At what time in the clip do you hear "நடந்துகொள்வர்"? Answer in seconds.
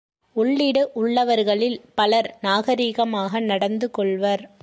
3.41-4.43